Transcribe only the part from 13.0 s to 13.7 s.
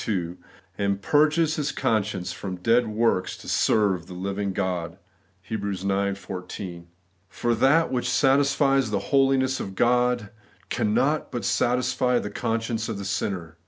sinner.